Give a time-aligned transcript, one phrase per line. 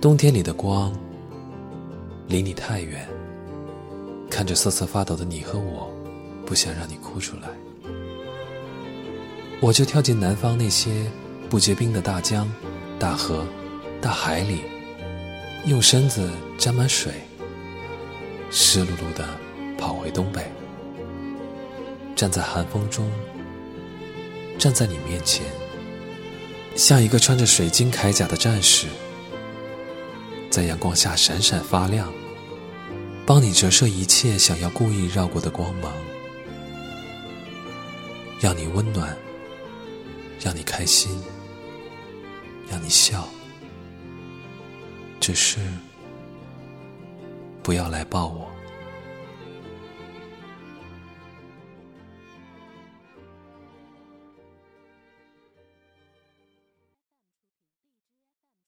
[0.00, 0.96] 冬天里的光
[2.28, 3.04] 离你太远，
[4.30, 5.92] 看着瑟瑟发抖的你和我，
[6.46, 7.48] 不想让你哭出来，
[9.60, 11.10] 我就跳进南方那些
[11.50, 12.48] 不结冰的大江、
[12.96, 13.44] 大河、
[14.00, 14.60] 大海里，
[15.66, 17.12] 用身子沾满水，
[18.52, 19.26] 湿漉漉的
[19.76, 20.48] 跑回东北，
[22.14, 23.10] 站在寒风中，
[24.60, 25.44] 站在你面前，
[26.76, 28.86] 像一个穿着水晶铠甲的战士。
[30.58, 32.12] 在阳光下闪闪发亮，
[33.24, 35.92] 帮你折射一切想要故意绕过的光芒，
[38.40, 39.16] 让你温暖，
[40.40, 41.16] 让你开心，
[42.68, 43.28] 让你笑。
[45.20, 45.60] 只是
[47.62, 48.50] 不要来抱我。